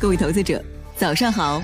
[0.00, 0.62] 各位投资者，
[0.96, 1.62] 早上好，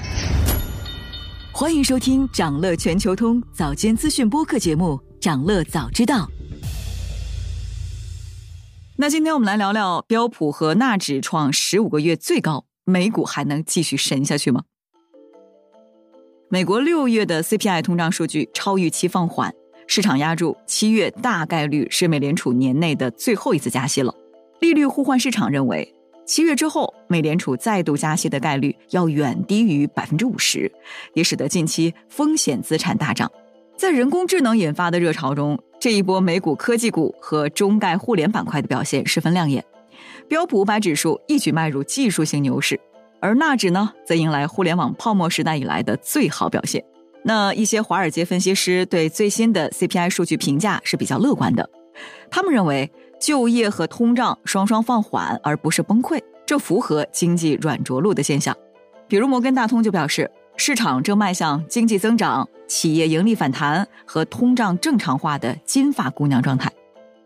[1.53, 6.27] 欢迎收听长乐全球通早间资讯播客节目《长乐早知道》。
[8.97, 14.63] 那今天我们来聊聊标普和纳指创十五个月最高，美股还能继续神下去吗？
[16.49, 19.55] 美国六月的 CPI 通胀数据超预期放缓，
[19.87, 24.15] 市场压住七月大概率是美联储年内的最后一次加息了。
[24.61, 25.95] 利率互换市场认为，
[26.27, 30.71] 七月之后美联储再度加息的概率要远低于百分之五十，
[31.15, 33.31] 也使得近期风险资产大涨。
[33.77, 39.65] 在人工智能引发的热潮中，这一波美股科技股和中概互联板块的表现十分亮眼，
[40.29, 42.79] 标普五百指数一举迈入技术性牛市。
[43.23, 46.85] 而纳指呢，则迎来互联网泡沫时代以来的最好表现。
[47.23, 51.69] 那一些华尔街分析师对最新的 CPI 数据评价是比较乐观的，
[52.31, 58.57] 他们认为就业和通胀双双放缓，而不是崩溃，这符合经济软着陆的现象。
[59.07, 66.73] 比如摩根大通就表示，市场正迈向经济增长、企业盈利反弹和通胀正常化的金发姑娘状态，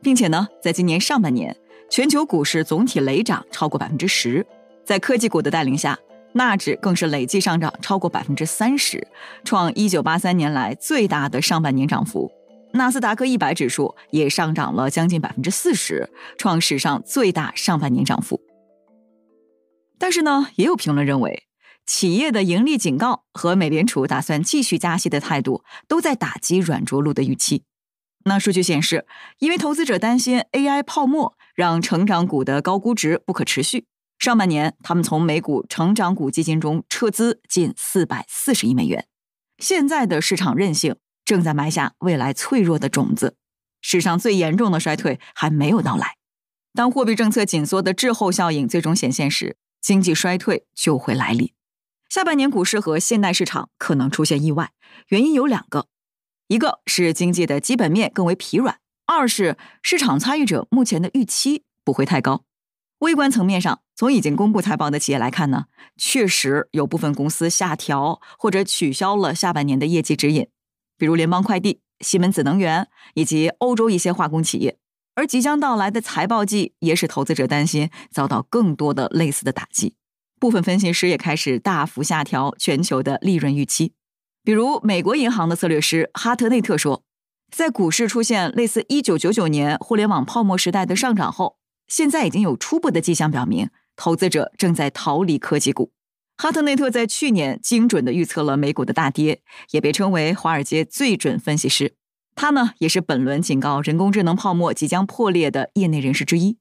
[0.02, 1.56] 并且呢，在今年上半年，
[1.88, 4.44] 全球股市总体累涨超过百分之十。
[4.84, 5.98] 在科技股的带领下，
[6.32, 9.06] 纳指更是累计上涨超过百分之三十，
[9.44, 12.30] 创一九八三年来最大的上半年涨幅。
[12.74, 18.40] 纳斯达克一百指数也上涨了将近百分之四十，创史上最大上半年涨幅。
[19.96, 21.44] 但是呢，也有评论认为，
[21.86, 27.62] 企业的盈利警告和美联储打算继续加息的态度，都在打击软着陆的预期。
[28.24, 29.06] 那数据显示，
[29.38, 33.86] 因为投资者担心 AI 泡沫让成长股的高估值不可持续。
[34.18, 39.06] 上半年，他们从美股成长股基金中撤资近四百四十亿美元。
[39.58, 43.36] 现在的市场韧性正在埋下未来脆弱的种子。
[43.80, 46.16] 史上最严重的衰退还没有到来。
[46.72, 51.52] 当货币政策紧缩的滞后效应最终显现时，经济衰退就会来临。
[52.08, 54.72] 下半年股市和现代市场可能出现意外，
[55.08, 55.88] 原因有两个：
[56.48, 62.44] 一个是经济的基本面更为疲软；二是市场参与者目前的预期不会太高。
[63.00, 65.66] 微观层面上，从已经公布财报的企业来看呢，
[65.96, 70.48] 确实有部分公司下调或者取消了下半年的业绩指引，
[70.96, 74.78] 比如联邦快递、西门子能源以及欧洲一些化工企业。
[75.14, 79.94] 而即将到来的财报季也使投资者担心遭到更多的类似的打击。
[80.40, 83.94] 部分分析师也开始大幅下调全球的利润预期，
[84.42, 87.04] 比如美国银行的策略师哈特内特说，
[87.50, 91.56] 在股市出现类似1999年互联网泡沫时代的上涨后。
[91.86, 95.92] 现在已经有初步的迹象表明，投资者正在逃离科技股。
[96.36, 99.40] 哈特内特在去年精准的预测了美股的大跌，
[99.70, 101.94] 也被称为华尔街最准分析师。
[102.34, 106.58] 他呢，也是本轮警告人工智能泡沫即将破裂的业内人士之一。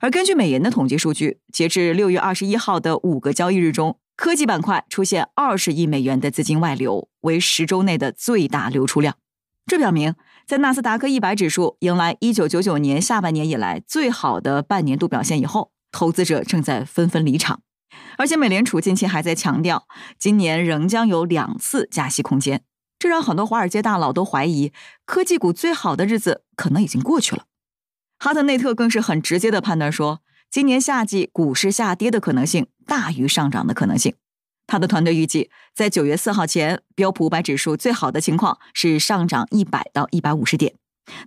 [0.00, 9.16] 而根据美银的统计数据，截至六月二十一号的五个交易日中，科技板块出现二十亿美元的资金外流，为十周内的最大流出量。
[9.66, 10.14] 这表明。
[10.46, 17.63] 在纳斯达克一百指数迎来一九九九年下半年以来最好的半年度表现以后，投资者正在纷纷离场。
[18.18, 19.86] 而且，美联储近期还在强调，
[20.18, 22.62] 今年仍将有两次加息空间，
[22.98, 24.72] 这让很多华尔街大佬都怀疑，
[25.04, 27.44] 科技股最好的日子可能已经过去了。
[28.18, 34.14] 哈特内特更是很直接的判断说，今年夏季股市下跌的可能性大于上涨的可能性。
[34.66, 40.74] 他的团队预计，在九月四号前，标普五百指数最好的情况是上涨一百到一百五十点，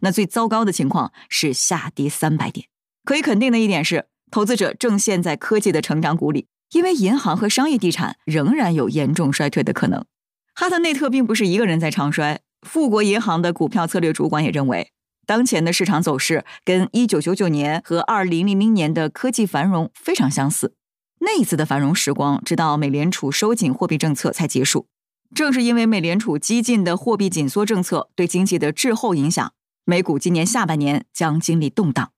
[0.01, 2.67] 那最糟糕的情况是下跌三百点。
[3.03, 10.05] 可以肯定的一点是，投资者正陷在科技的成长股里，因为银行和商业地产仍然有严重衰退的可能。
[10.53, 14.91] 哈特内特并不是一个人在唱衰，富国银行的股票策略主管也认为，
[15.25, 20.73] 当前的市场走势跟一九九九年和二零零零年的科技繁荣非常相似。
[21.19, 24.87] 那一次的繁荣时光，直到美联储收紧货币政策才结束。
[25.35, 29.51] 正是因为美联储激进的货币紧缩政策对经济的滞后影响，
[29.83, 32.11] 美股今年下半年将经历动荡。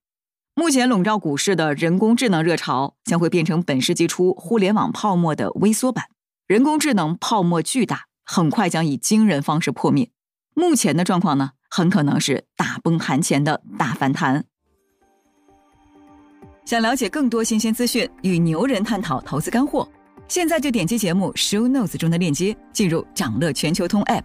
[0.54, 6.06] 目前笼罩股市的人工智能热潮，将会变成本世纪初互联网泡沫的微缩版。
[6.46, 10.10] 人工智能泡沫巨大，很快将以惊人方式破灭。
[10.54, 14.44] 目前的状况呢，很可能是大崩盘前的大反弹。
[16.64, 19.88] 想了解更多新鲜资讯，与牛人探讨投资干货，
[20.28, 24.24] 现在就点击节目 show notes 中的链接，进入掌乐全球通 app。